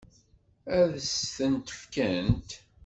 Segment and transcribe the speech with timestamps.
[0.79, 2.49] Ad s-tent-fkent?